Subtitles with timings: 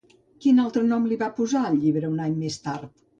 [0.45, 2.89] Quin altre nom li va posar al llibre un any més tard?